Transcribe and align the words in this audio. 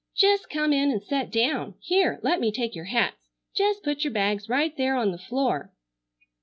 "Jest 0.15 0.49
come 0.49 0.73
in 0.73 0.89
and 0.89 1.03
set 1.03 1.29
down. 1.29 1.75
Here, 1.79 2.19
let 2.23 2.39
me 2.39 2.51
take 2.51 2.73
your 2.75 2.85
hats. 2.85 3.29
Jest 3.55 3.83
put 3.83 4.03
your 4.03 4.09
bags 4.11 4.49
right 4.49 4.75
there 4.75 4.95
on 4.95 5.11
the 5.11 5.19
floor." 5.19 5.71